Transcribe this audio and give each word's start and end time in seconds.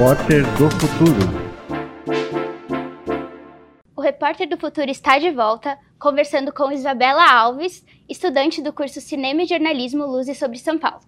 Repórter 0.00 0.42
do 0.56 0.70
Futuro. 0.70 1.20
O 3.94 4.00
Repórter 4.00 4.48
do 4.48 4.56
Futuro 4.56 4.90
está 4.90 5.18
de 5.18 5.30
volta, 5.30 5.76
conversando 5.98 6.54
com 6.54 6.72
Isabela 6.72 7.30
Alves, 7.30 7.84
estudante 8.08 8.62
do 8.62 8.72
curso 8.72 8.98
Cinema 8.98 9.42
e 9.42 9.46
Jornalismo 9.46 10.06
Luzes 10.06 10.38
sobre 10.38 10.56
São 10.56 10.78
Paulo. 10.78 11.00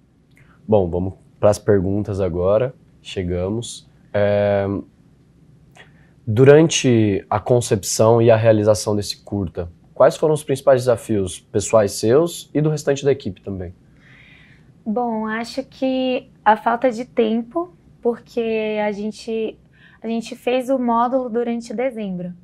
Bom, 0.69 0.91
vamos 0.91 1.15
para 1.41 1.49
as 1.49 1.59
perguntas 1.59 2.21
agora. 2.21 2.75
Chegamos. 3.01 3.89
É... 4.13 4.67
Durante 6.27 7.25
a 7.31 7.41
concepção 7.41 8.21
e 8.21 8.31
a 8.31 8.37
realização 8.37 8.95
desse 8.95 9.25
curta, 9.25 9.73
quais 9.95 10.19
foram 10.19 10.35
os 10.35 10.45
principais 10.45 10.83
desafios 10.83 11.41
pessoais 11.41 11.93
seus 11.93 12.51
e 12.53 12.61
do 12.61 12.69
restante 12.69 13.07
da 13.07 13.13
equipe 13.13 13.41
também? 13.41 13.75
Bom, 14.85 15.27
acho 15.27 15.65
que 15.65 16.29
a 16.45 16.59
falta 16.59 16.91
de 16.91 17.07
tempo, 17.07 17.73
porque 18.03 18.79
a 18.85 18.93
gente 18.93 19.57
a 20.03 20.09
gente 20.09 20.35
fez 20.35 20.69
o 20.69 20.79
módulo 20.79 21.31
durante 21.31 21.73
dezembro. 21.73 22.35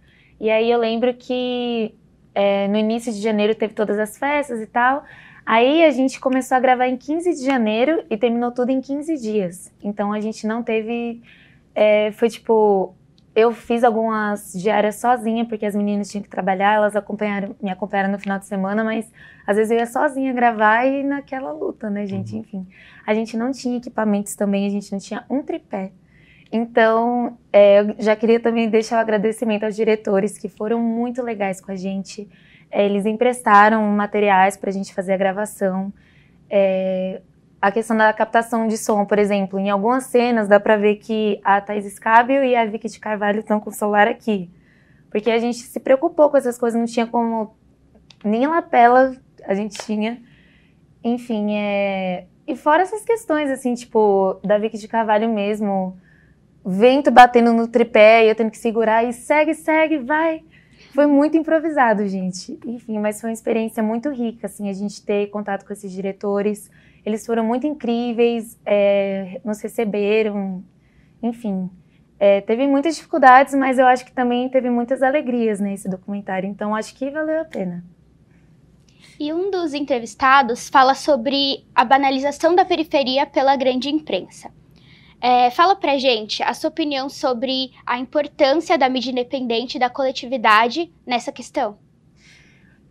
E 0.41 0.49
aí 0.49 0.71
eu 0.71 0.79
lembro 0.79 1.13
que 1.13 1.93
é, 2.33 2.69
no 2.69 2.77
início 2.77 3.13
de 3.13 3.21
janeiro 3.21 3.53
teve 3.55 3.75
todas 3.75 3.99
as 3.99 4.17
festas 4.17 4.61
e 4.61 4.67
tal. 4.67 5.05
Aí 5.45 5.85
a 5.85 5.91
gente 5.91 6.21
começou 6.21 6.57
a 6.57 6.61
gravar 6.61 6.87
em 6.87 6.97
15 6.97 7.35
de 7.35 7.45
janeiro 7.45 8.05
e 8.09 8.17
terminou 8.17 8.53
tudo 8.53 8.71
em 8.71 8.81
15 8.81 9.17
dias. 9.17 9.75
Então 9.83 10.13
a 10.13 10.21
gente 10.21 10.47
não 10.47 10.63
teve. 10.63 11.21
É, 11.75 12.13
foi 12.13 12.29
tipo. 12.29 12.95
Eu 13.39 13.53
fiz 13.53 13.85
algumas 13.85 14.53
diárias 14.53 14.97
sozinha, 14.97 15.45
porque 15.45 15.65
as 15.65 15.73
meninas 15.73 16.11
tinham 16.11 16.25
que 16.25 16.29
trabalhar, 16.29 16.75
elas 16.75 16.97
acompanharam, 16.97 17.55
me 17.63 17.71
acompanharam 17.71 18.11
no 18.11 18.19
final 18.19 18.37
de 18.37 18.47
semana, 18.47 18.83
mas 18.83 19.09
às 19.47 19.57
vezes 19.57 19.71
eu 19.71 19.79
ia 19.79 19.87
sozinha 19.87 20.33
gravar 20.33 20.85
e 20.87 21.05
naquela 21.05 21.53
luta, 21.53 21.89
né, 21.89 22.05
gente? 22.05 22.35
Uhum. 22.35 22.41
Enfim. 22.41 22.67
A 23.07 23.15
gente 23.15 23.37
não 23.37 23.53
tinha 23.53 23.77
equipamentos 23.77 24.35
também, 24.35 24.67
a 24.67 24.71
gente 24.71 24.91
não 24.91 24.99
tinha 24.99 25.25
um 25.31 25.41
tripé. 25.41 25.93
Então, 26.51 27.39
é, 27.53 27.79
eu 27.79 27.95
já 28.01 28.17
queria 28.17 28.41
também 28.41 28.69
deixar 28.69 28.97
o 28.97 29.01
agradecimento 29.01 29.63
aos 29.63 29.77
diretores 29.77 30.37
que 30.37 30.49
foram 30.49 30.81
muito 30.81 31.23
legais 31.23 31.61
com 31.61 31.71
a 31.71 31.77
gente. 31.77 32.29
É, 32.69 32.85
eles 32.85 33.07
emprestaram 33.07 33.85
materiais 33.85 34.57
para 34.57 34.71
a 34.71 34.73
gente 34.73 34.93
fazer 34.93 35.13
a 35.13 35.17
gravação. 35.17 35.93
É, 36.51 37.21
a 37.61 37.73
questão 37.73 37.97
da 37.97 38.13
captação 38.13 38.69
de 38.69 38.79
som, 38.79 39.05
por 39.05 39.19
exemplo, 39.19 39.59
em 39.59 39.69
algumas 39.69 40.05
cenas 40.05 40.49
dá 40.49 40.61
para 40.61 40.77
ver 40.77 40.97
que 40.97 41.41
a 41.43 41.61
Thais 41.61 41.93
Scábio 41.93 42.45
e 42.45 42.55
a 42.55 42.65
Vicky 42.65 42.89
de 42.89 43.01
Carvalho 43.01 43.41
estão 43.41 43.59
com 43.59 43.71
o 43.71 43.73
celular 43.73 44.07
aqui. 44.07 44.51
Porque 45.11 45.31
a 45.31 45.39
gente 45.39 45.59
se 45.59 45.81
preocupou 45.81 46.31
com 46.31 46.37
essas 46.37 46.59
coisas, 46.59 46.79
não 46.79 46.87
tinha 46.87 47.07
como. 47.07 47.57
Nem 48.25 48.47
lapela 48.47 49.17
a 49.45 49.55
gente 49.55 49.79
tinha. 49.79 50.23
Enfim, 51.03 51.57
é. 51.57 52.27
E 52.47 52.57
fora 52.57 52.83
essas 52.83 53.05
questões, 53.05 53.51
assim, 53.51 53.75
tipo, 53.75 54.39
da 54.45 54.59
Vicky 54.59 54.79
de 54.79 54.89
Carvalho 54.89 55.29
mesmo, 55.29 55.99
vento 56.65 57.11
batendo 57.11 57.53
no 57.53 57.67
tripé 57.67 58.25
e 58.25 58.29
eu 58.29 58.35
tendo 58.35 58.51
que 58.51 58.59
segurar 58.59 59.05
e 59.05 59.13
segue, 59.13 59.55
segue, 59.55 59.99
vai. 59.99 60.43
Foi 60.99 61.07
muito 61.07 61.37
improvisado, 61.37 62.09
gente. 62.09 62.59
Enfim, 62.67 62.99
mas 62.99 63.21
foi 63.21 63.31
uma 63.31 63.33
experiência 63.33 63.81
muito 63.81 64.11
rica, 64.11 64.49
assim, 64.49 64.69
a 64.69 64.73
gente 64.73 65.01
ter 65.01 65.29
contato 65.29 65.65
com 65.65 65.73
esses 65.73 65.93
diretores. 65.93 66.69
Eles 67.07 67.25
foram 67.25 67.45
muito 67.45 67.69
incríveis, 67.69 68.59
é, 68.67 69.41
nos 69.45 69.61
receberam, 69.61 70.61
enfim. 71.23 71.71
É, 72.19 72.41
teve 72.41 72.67
muitas 72.67 72.97
dificuldades, 72.97 73.55
mas 73.55 73.79
eu 73.79 73.87
acho 73.87 74.05
que 74.05 74.11
também 74.11 74.49
teve 74.49 74.69
muitas 74.71 75.01
alegrias 75.01 75.61
nesse 75.61 75.89
documentário. 75.89 76.51
Então, 76.51 76.75
acho 76.75 76.93
que 76.97 77.09
valeu 77.13 77.43
a 77.43 77.45
pena. 77.45 77.85
E 79.21 79.33
um 79.33 79.53
dos 79.53 79.75
entrevistados 79.75 80.69
fala 80.69 80.97
sobre 80.97 81.65
a 81.77 81.85
banalização 81.85 82.57
da 82.57 82.65
periferia 82.65 83.25
pela 83.25 83.55
grande 83.55 83.89
imprensa. 83.89 84.51
É, 85.21 85.51
fala 85.51 85.75
pra 85.75 85.99
gente 85.99 86.43
a 86.43 86.55
sua 86.55 86.71
opinião 86.71 87.09
sobre 87.09 87.73
a 87.85 87.99
importância 87.99 88.79
da 88.79 88.89
mídia 88.89 89.11
independente 89.11 89.79
da 89.79 89.91
coletividade 89.91 90.93
nessa 91.05 91.33
questão. 91.33 91.77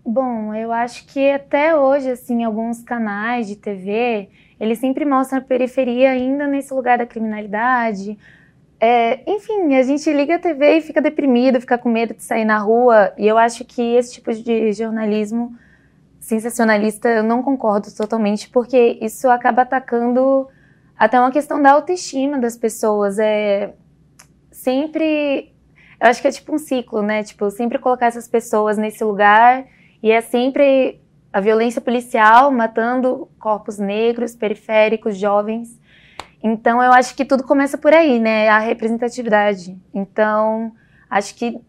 Bom, 0.05 0.53
eu 0.53 0.71
acho 0.71 1.05
que 1.05 1.31
até 1.31 1.75
hoje, 1.75 2.11
assim, 2.11 2.43
alguns 2.43 2.81
canais 2.81 3.47
de 3.47 3.55
TV, 3.55 4.29
eles 4.59 4.79
sempre 4.79 5.05
mostram 5.05 5.39
a 5.39 5.41
periferia 5.41 6.11
ainda 6.11 6.47
nesse 6.47 6.73
lugar 6.73 6.97
da 6.97 7.05
criminalidade. 7.05 8.17
É, 8.79 9.19
enfim, 9.29 9.75
a 9.75 9.83
gente 9.83 10.11
liga 10.11 10.35
a 10.35 10.39
TV 10.39 10.77
e 10.77 10.81
fica 10.81 11.01
deprimido, 11.01 11.59
fica 11.59 11.77
com 11.77 11.89
medo 11.89 12.13
de 12.13 12.23
sair 12.23 12.45
na 12.45 12.57
rua. 12.57 13.13
E 13.17 13.27
eu 13.27 13.37
acho 13.37 13.65
que 13.65 13.81
esse 13.81 14.13
tipo 14.13 14.33
de 14.33 14.71
jornalismo 14.73 15.55
sensacionalista 16.19 17.09
eu 17.09 17.23
não 17.23 17.41
concordo 17.41 17.93
totalmente, 17.93 18.49
porque 18.49 18.97
isso 19.01 19.29
acaba 19.29 19.63
atacando 19.63 20.47
até 20.97 21.19
uma 21.19 21.31
questão 21.31 21.61
da 21.61 21.71
autoestima 21.73 22.39
das 22.39 22.57
pessoas. 22.57 23.19
É 23.19 23.73
sempre. 24.51 25.53
Eu 25.99 26.09
acho 26.09 26.21
que 26.21 26.27
é 26.27 26.31
tipo 26.31 26.53
um 26.53 26.57
ciclo, 26.57 27.01
né? 27.01 27.23
Tipo, 27.23 27.49
sempre 27.49 27.79
colocar 27.79 28.07
essas 28.07 28.27
pessoas 28.27 28.77
nesse 28.77 29.03
lugar 29.03 29.65
e 30.01 30.11
é 30.11 30.21
sempre 30.21 31.01
a 31.31 31.39
violência 31.39 31.81
policial 31.81 32.51
matando 32.51 33.29
corpos 33.39 33.77
negros, 33.77 34.35
periféricos, 34.35 35.17
jovens. 35.17 35.79
Então, 36.41 36.81
eu 36.81 36.91
acho 36.93 37.15
que 37.15 37.25
tudo 37.25 37.43
começa 37.43 37.77
por 37.77 37.93
aí, 37.93 38.19
né? 38.19 38.47
A 38.49 38.59
representatividade. 38.59 39.77
Então, 39.93 40.71
acho 41.09 41.35
que 41.35 41.59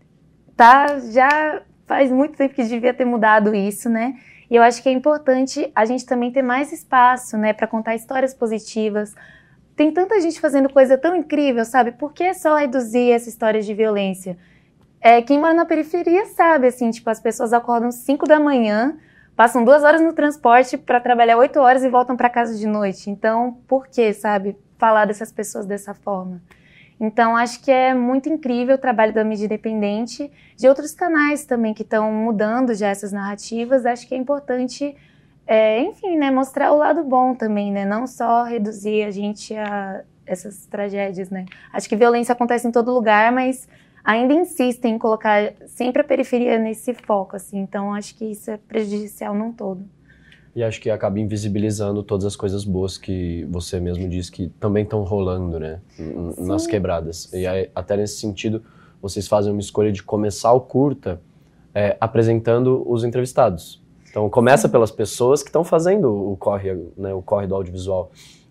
tá 0.56 0.99
já 1.10 1.62
faz 1.87 2.10
muito 2.10 2.37
tempo 2.37 2.55
que 2.55 2.65
devia 2.65 2.93
ter 2.93 3.05
mudado 3.05 3.55
isso, 3.55 3.89
né? 3.89 4.15
E 4.50 4.56
eu 4.56 4.62
acho 4.62 4.82
que 4.82 4.88
é 4.88 4.92
importante 4.92 5.70
a 5.75 5.84
gente 5.84 6.06
também 6.06 6.32
ter 6.32 6.42
mais 6.42 6.72
espaço, 6.72 7.36
né, 7.36 7.53
para 7.53 7.66
contar 7.66 7.94
histórias 7.94 8.32
positivas. 8.32 9.14
Tem 9.76 9.92
tanta 9.92 10.20
gente 10.20 10.41
fazendo 10.41 10.69
coisa 10.69 10.97
tão 10.97 11.14
incrível, 11.14 11.64
sabe? 11.64 11.92
Por 11.92 12.12
que 12.12 12.32
só 12.34 12.56
reduzir 12.56 13.12
essa 13.12 13.28
história 13.28 13.60
de 13.60 13.75
violência? 13.75 14.38
É, 15.00 15.22
quem 15.22 15.38
mora 15.38 15.54
na 15.54 15.64
periferia 15.64 16.26
sabe, 16.26 16.66
assim, 16.66 16.91
tipo, 16.91 17.09
as 17.09 17.20
pessoas 17.20 17.53
acordam 17.53 17.92
5 17.92 18.26
da 18.26 18.41
manhã, 18.41 18.97
passam 19.36 19.64
duas 19.64 19.84
horas 19.84 20.00
no 20.00 20.12
transporte 20.12 20.76
para 20.76 20.98
trabalhar 20.98 21.36
oito 21.36 21.60
horas 21.60 21.84
e 21.84 21.88
voltam 21.88 22.16
para 22.16 22.28
casa 22.28 22.56
de 22.56 22.66
noite. 22.66 23.09
Então, 23.09 23.59
por 23.69 23.86
que, 23.86 24.12
sabe, 24.12 24.56
falar 24.76 25.04
dessas 25.04 25.30
pessoas 25.30 25.66
dessa 25.66 25.94
forma? 25.94 26.41
Então, 27.00 27.36
acho 27.36 27.60
que 27.62 27.70
é 27.70 27.94
muito 27.94 28.28
incrível 28.28 28.75
o 28.75 28.78
trabalho 28.78 29.14
da 29.14 29.22
mídia 29.22 29.44
independente, 29.44 30.31
de 30.56 30.69
outros 30.69 30.92
canais 30.92 31.44
também 31.44 31.72
que 31.72 31.82
estão 31.82 32.12
mudando 32.12 32.75
já 32.75 32.88
essas 32.88 33.12
narrativas. 33.12 33.86
Acho 33.86 34.06
que 34.09 34.14
é 34.14 34.19
importante, 34.19 34.97
é, 35.47 35.81
enfim, 35.81 36.16
né, 36.16 36.31
mostrar 36.31 36.72
o 36.72 36.76
lado 36.76 37.04
bom 37.04 37.34
também, 37.34 37.70
né? 37.70 37.84
Não 37.84 38.06
só 38.06 38.42
reduzir 38.42 39.04
a 39.04 39.10
gente 39.10 39.54
a 39.56 40.03
essas 40.26 40.66
tragédias, 40.66 41.31
né? 41.31 41.47
Acho 41.72 41.88
que 41.88 41.97
violência 41.97 42.32
acontece 42.32 42.66
em 42.66 42.72
todo 42.72 42.92
lugar, 42.92 43.32
mas 43.32 43.69
ainda 44.04 44.34
insistem 44.34 44.94
em 44.94 44.98
colocar 44.98 45.53
sempre 45.66 46.03
a 46.03 46.04
periferia 46.04 46.59
nesse 46.59 46.92
foco, 46.94 47.36
assim. 47.36 47.59
Então, 47.60 47.94
acho 47.94 48.15
que 48.16 48.25
isso 48.25 48.50
é 48.50 48.56
prejudicial 48.56 49.34
num 49.34 49.53
todo. 49.53 49.84
E 50.59 50.65
acho 50.65 50.81
que 50.81 50.91
acaba 50.91 51.21
invisibilizando 51.21 52.03
todas 52.03 52.27
as 52.27 52.35
coisas 52.35 52.65
boas 52.65 52.99
que 52.99 53.47
você 53.49 53.79
mesmo 53.79 54.09
disse 54.09 54.33
que 54.33 54.49
também 54.59 54.83
estão 54.83 55.05
rolando, 55.05 55.61
né? 55.61 55.81
Sim. 55.91 56.35
Nas 56.37 56.67
quebradas. 56.67 57.33
E 57.33 57.47
aí, 57.47 57.71
até 57.73 57.97
nesse 57.97 58.19
sentido, 58.19 58.61
vocês 59.01 59.29
fazem 59.29 59.53
uma 59.53 59.61
escolha 59.61 59.93
de 59.93 60.03
começar 60.03 60.53
o 60.53 60.61
curta 60.61 61.21
é, 61.73 61.97
apresentando 62.01 62.83
os 62.91 63.05
entrevistados. 63.05 63.81
Então, 64.11 64.29
começa 64.29 64.69
pelas 64.69 64.91
pessoas 64.91 65.45
que 65.45 65.49
estão 65.49 65.63
fazendo 65.63 66.11
o 66.11 66.37
corre, 66.37 66.75
né, 66.97 67.15
o 67.15 67.23
corre 67.23 67.47
do 67.47 67.55
audiovisual. 67.55 68.11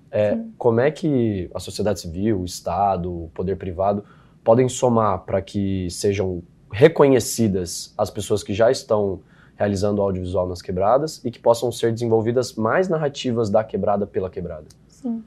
É, 0.09 0.37
como 0.57 0.79
é 0.79 0.89
que 0.89 1.49
a 1.53 1.59
sociedade 1.59 1.99
civil, 1.99 2.39
o 2.39 2.45
Estado, 2.45 3.11
o 3.11 3.29
poder 3.33 3.57
privado 3.57 4.05
podem 4.45 4.69
somar 4.69 5.25
para 5.25 5.41
que 5.41 5.89
sejam 5.91 6.41
reconhecidas 6.71 7.93
as 7.97 8.09
pessoas 8.09 8.43
que 8.43 8.53
já 8.53 8.71
estão 8.71 9.19
realizando 9.57 10.01
audiovisual 10.01 10.47
nas 10.47 10.61
quebradas 10.61 11.23
e 11.25 11.31
que 11.31 11.39
possam 11.39 11.71
ser 11.71 11.91
desenvolvidas 11.91 12.53
mais 12.53 12.87
narrativas 12.87 13.49
da 13.49 13.63
quebrada 13.63 14.05
pela 14.05 14.29
quebrada. 14.29 14.65
Sim. 14.87 15.23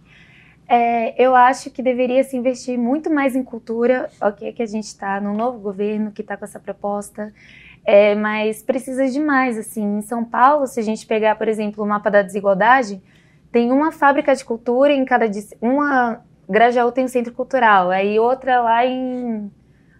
É, 0.68 1.20
eu 1.20 1.34
acho 1.34 1.68
que 1.68 1.82
deveria 1.82 2.22
se 2.22 2.36
investir 2.36 2.78
muito 2.78 3.12
mais 3.12 3.34
em 3.34 3.42
cultura, 3.42 4.08
ok, 4.20 4.52
que 4.52 4.62
a 4.62 4.66
gente 4.66 4.84
está 4.84 5.20
no 5.20 5.34
novo 5.34 5.58
governo 5.58 6.12
que 6.12 6.22
está 6.22 6.36
com 6.36 6.44
essa 6.44 6.60
proposta, 6.60 7.34
é, 7.84 8.14
mas 8.14 8.62
precisa 8.62 9.08
de 9.08 9.18
mais, 9.18 9.58
assim, 9.58 9.98
em 9.98 10.02
São 10.02 10.24
Paulo, 10.24 10.68
se 10.68 10.78
a 10.78 10.82
gente 10.82 11.04
pegar, 11.06 11.34
por 11.34 11.48
exemplo, 11.48 11.82
o 11.82 11.86
mapa 11.88 12.08
da 12.08 12.22
desigualdade, 12.22 13.02
tem 13.50 13.72
uma 13.72 13.90
fábrica 13.90 14.32
de 14.32 14.44
cultura 14.44 14.92
em 14.92 15.04
cada, 15.04 15.28
uma, 15.60 16.20
Grajaú 16.48 16.92
tem 16.92 17.04
um 17.04 17.08
centro 17.08 17.32
cultural, 17.32 17.90
aí 17.90 18.20
outra 18.20 18.60
lá 18.60 18.86
em, 18.86 19.50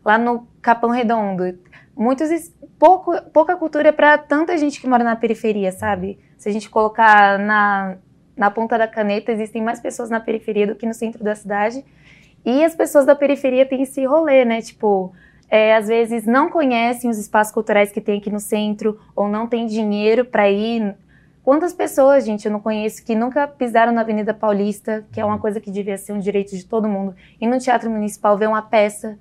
lá 0.05 0.17
no 0.17 0.47
Capão 0.63 0.91
Redondo, 0.91 1.59
muitos 2.01 2.31
pouco, 2.79 3.13
pouca 3.31 3.57
cultura 3.57 3.93
para 3.93 4.17
tanta 4.17 4.57
gente 4.57 4.81
que 4.81 4.89
mora 4.89 5.05
na 5.05 5.15
periferia, 5.15 5.71
sabe? 5.71 6.19
Se 6.39 6.49
a 6.49 6.53
gente 6.53 6.71
colocar 6.71 7.39
na, 7.39 7.99
na 8.35 8.51
ponta 8.51 8.79
da 8.79 8.89
caneta, 8.89 9.31
existem 9.31 9.63
mais 9.63 9.79
pessoas 9.79 10.09
na 10.09 10.19
periferia 10.19 10.67
do 10.67 10.75
que 10.75 10.87
no 10.87 10.95
centro 10.95 11.23
da 11.23 11.35
cidade. 11.35 11.85
E 12.45 12.65
as 12.65 12.75
pessoas 12.75 13.05
da 13.05 13.15
periferia 13.15 13.67
têm 13.67 13.83
esse 13.83 14.03
rolê, 14.07 14.47
né? 14.47 14.63
Tipo, 14.63 15.13
é, 15.51 15.77
às 15.77 15.89
vezes 15.89 16.25
não 16.25 16.49
conhecem 16.49 17.11
os 17.11 17.19
espaços 17.19 17.53
culturais 17.53 17.93
que 17.93 18.01
tem 18.01 18.19
aqui 18.19 18.31
no 18.31 18.41
centro, 18.41 18.99
ou 19.15 19.29
não 19.29 19.47
tem 19.47 19.67
dinheiro 19.67 20.25
para 20.25 20.51
ir 20.51 20.97
Quantas 21.43 21.73
pessoas, 21.73 22.25
gente, 22.25 22.45
eu 22.45 22.53
não 22.53 22.61
conheço 22.61 23.05
que 23.05 23.15
nunca 23.15 23.49
pisaram 23.49 23.93
na 23.93 24.03
Avenida 24.03 24.35
Paulista, 24.35 25.07
que 25.11 25.21
é 25.21 25.25
uma 25.25 25.39
coisa 25.39 25.59
que 25.59 25.71
devia 25.71 25.97
ser 25.97 26.13
um 26.13 26.19
direito 26.19 26.55
de 26.55 26.65
todo 26.65 26.87
mundo, 26.87 27.15
e 27.41 27.47
no 27.47 27.59
Teatro 27.59 27.91
Municipal 27.91 28.37
ver 28.37 28.47
uma 28.47 28.63
peça. 28.63 29.19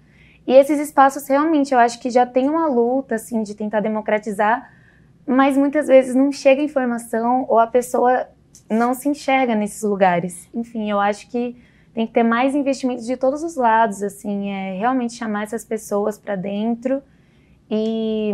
E 0.49 0.53
esses 0.53 0.79
espaços 0.79 1.27
realmente 1.27 1.75
eu 1.75 1.77
acho 1.77 1.99
que 1.99 2.09
já 2.09 2.25
tem 2.25 2.49
uma 2.49 2.65
luta 2.65 3.13
assim 3.13 3.43
de 3.43 3.53
tentar 3.53 3.81
democratizar, 3.81 4.73
mas 5.23 5.55
muitas 5.55 5.85
vezes 5.85 6.15
não 6.15 6.31
chega 6.31 6.59
informação 6.59 7.45
ou 7.47 7.59
a 7.59 7.67
pessoa 7.67 8.27
não 8.67 8.95
se 8.95 9.07
enxerga 9.07 9.53
nesses 9.53 9.83
lugares. 9.83 10.49
Enfim, 10.51 10.89
eu 10.89 10.99
acho 10.99 11.29
que 11.29 11.55
tem 11.93 12.07
que 12.07 12.13
ter 12.13 12.23
mais 12.23 12.55
investimentos 12.55 13.05
de 13.05 13.15
todos 13.15 13.43
os 13.43 13.55
lados, 13.55 14.01
assim, 14.01 14.49
é 14.49 14.73
realmente 14.75 15.13
chamar 15.13 15.43
essas 15.43 15.63
pessoas 15.63 16.17
para 16.17 16.35
dentro 16.35 17.03
e 17.69 18.33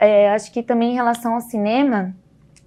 é, 0.00 0.30
acho 0.30 0.50
que 0.50 0.62
também 0.62 0.92
em 0.92 0.94
relação 0.94 1.34
ao 1.34 1.42
cinema, 1.42 2.16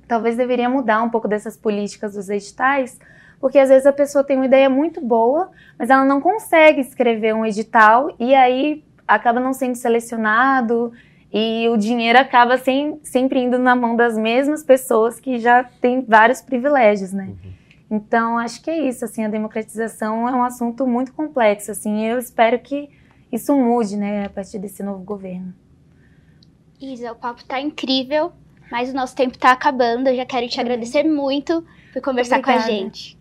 talvez 0.07 0.37
deveria 0.37 0.69
mudar 0.69 1.01
um 1.01 1.09
pouco 1.09 1.27
dessas 1.27 1.57
políticas 1.57 2.13
dos 2.13 2.29
editais, 2.29 2.99
porque 3.39 3.59
às 3.59 3.69
vezes 3.69 3.85
a 3.85 3.93
pessoa 3.93 4.23
tem 4.23 4.35
uma 4.35 4.45
ideia 4.45 4.69
muito 4.69 4.99
boa, 5.01 5.49
mas 5.77 5.89
ela 5.89 6.05
não 6.05 6.19
consegue 6.19 6.81
escrever 6.81 7.33
um 7.33 7.45
edital 7.45 8.13
e 8.19 8.33
aí 8.33 8.83
acaba 9.07 9.39
não 9.39 9.53
sendo 9.53 9.75
selecionado 9.75 10.91
e 11.31 11.67
o 11.69 11.77
dinheiro 11.77 12.17
acaba 12.19 12.57
sem, 12.57 12.99
sempre 13.03 13.39
indo 13.39 13.59
na 13.59 13.75
mão 13.75 13.95
das 13.95 14.17
mesmas 14.17 14.63
pessoas 14.63 15.19
que 15.19 15.39
já 15.39 15.63
têm 15.63 16.01
vários 16.01 16.41
privilégios, 16.41 17.11
né? 17.11 17.25
Uhum. 17.25 17.57
Então, 17.89 18.37
acho 18.37 18.61
que 18.61 18.69
é 18.69 18.87
isso, 18.87 19.05
assim, 19.05 19.23
a 19.23 19.29
democratização 19.29 20.27
é 20.27 20.31
um 20.33 20.43
assunto 20.43 20.85
muito 20.85 21.13
complexo, 21.13 21.71
assim, 21.71 22.05
eu 22.05 22.19
espero 22.19 22.59
que 22.59 22.89
isso 23.31 23.55
mude, 23.55 23.95
né, 23.95 24.25
a 24.25 24.29
partir 24.29 24.59
desse 24.59 24.83
novo 24.83 25.03
governo. 25.03 25.53
Isa, 26.79 27.11
o 27.11 27.15
papo 27.15 27.43
tá 27.45 27.61
incrível, 27.61 28.33
mas 28.69 28.89
o 28.89 28.93
nosso 28.93 29.15
tempo 29.15 29.37
tá 29.37 29.51
acabando, 29.51 30.07
eu 30.07 30.15
já 30.15 30.25
quero 30.25 30.47
te 30.49 30.59
agradecer 30.59 31.03
muito 31.03 31.65
por 31.93 32.01
conversar 32.01 32.41
com 32.41 32.51
a 32.51 32.59
gente. 32.59 33.16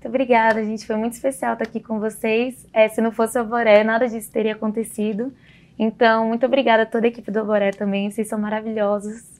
Muito 0.00 0.08
obrigada, 0.08 0.64
gente, 0.64 0.86
foi 0.86 0.96
muito 0.96 1.12
especial 1.12 1.52
estar 1.52 1.66
aqui 1.66 1.78
com 1.78 2.00
vocês, 2.00 2.66
é, 2.72 2.88
se 2.88 3.02
não 3.02 3.12
fosse 3.12 3.38
o 3.38 3.44
Boré, 3.44 3.84
nada 3.84 4.08
disso 4.08 4.32
teria 4.32 4.54
acontecido, 4.54 5.30
então, 5.78 6.26
muito 6.26 6.44
obrigada 6.46 6.84
a 6.84 6.86
toda 6.86 7.06
a 7.06 7.08
equipe 7.08 7.30
do 7.30 7.44
Boré 7.44 7.70
também, 7.70 8.10
vocês 8.10 8.26
são 8.26 8.38
maravilhosos. 8.38 9.30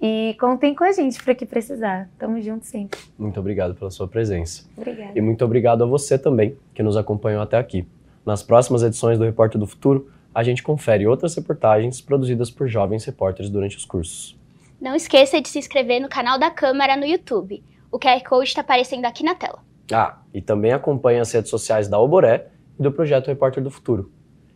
E 0.00 0.36
contem 0.38 0.74
com 0.74 0.84
a 0.84 0.92
gente 0.92 1.22
para 1.22 1.34
que 1.34 1.46
precisar. 1.46 2.10
Tamo 2.18 2.40
junto 2.42 2.66
sempre. 2.66 3.00
Muito 3.18 3.38
obrigado 3.40 3.74
pela 3.74 3.90
sua 3.90 4.06
presença. 4.06 4.64
Obrigada. 4.76 5.12
E 5.14 5.20
muito 5.22 5.44
obrigado 5.44 5.82
a 5.82 5.86
você 5.86 6.18
também, 6.18 6.56
que 6.74 6.82
nos 6.82 6.96
acompanhou 6.96 7.40
até 7.40 7.56
aqui. 7.56 7.86
Nas 8.24 8.42
próximas 8.42 8.82
edições 8.82 9.18
do 9.18 9.24
Repórter 9.24 9.58
do 9.58 9.66
Futuro, 9.66 10.10
a 10.34 10.42
gente 10.42 10.62
confere 10.62 11.06
outras 11.06 11.34
reportagens 11.34 12.02
produzidas 12.02 12.50
por 12.50 12.68
jovens 12.68 13.04
repórteres 13.04 13.50
durante 13.50 13.78
os 13.78 13.86
cursos. 13.86 14.38
Não 14.78 14.94
esqueça 14.94 15.40
de 15.40 15.48
se 15.48 15.58
inscrever 15.58 16.00
no 16.00 16.08
canal 16.08 16.38
da 16.38 16.50
Câmara 16.50 16.98
no 16.98 17.06
YouTube. 17.06 17.62
O 17.90 17.98
QR 17.98 18.22
Code 18.22 18.48
está 18.48 18.60
aparecendo 18.60 19.04
aqui 19.06 19.22
na 19.22 19.34
tela. 19.34 19.60
Ah, 19.92 20.22
e 20.32 20.40
também 20.40 20.72
acompanhe 20.72 21.20
as 21.20 21.30
redes 21.32 21.50
sociais 21.50 21.86
da 21.86 21.98
Oboré 21.98 22.48
e 22.78 22.82
do 22.82 22.90
projeto 22.90 23.26
Repórter 23.26 23.62
do 23.62 23.70
Futuro. 23.70 24.10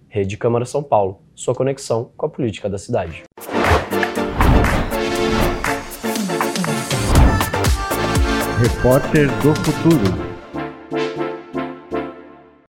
Rede 0.09 0.37
Câmara 0.37 0.65
São 0.65 0.83
Paulo, 0.83 1.21
sua 1.35 1.55
conexão 1.55 2.11
com 2.17 2.25
a 2.25 2.29
política 2.29 2.71
da 2.71 2.79
cidade. 2.79 3.25
Repórter 8.59 9.29
do 9.43 9.55
Futuro. 9.55 10.26